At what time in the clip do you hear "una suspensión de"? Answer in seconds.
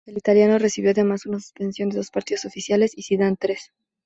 1.27-1.97